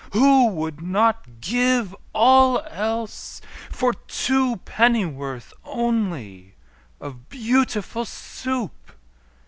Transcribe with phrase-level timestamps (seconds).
[0.13, 6.55] Who would not give all else for two Pennyworth only
[6.99, 8.93] of Beautiful Soup?